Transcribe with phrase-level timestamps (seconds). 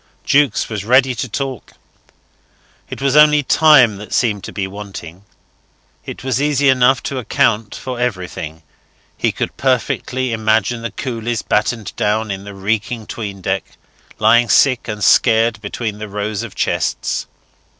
[0.23, 1.73] Jukes was ready to talk:
[2.89, 5.25] it was only time that seemed to be wanting.
[6.07, 8.63] It was easy enough to account for everything.
[9.15, 13.77] He could perfectly imagine the coolies battened down in the reeking 'tween deck,
[14.17, 17.27] lying sick and scared between the rows of chests.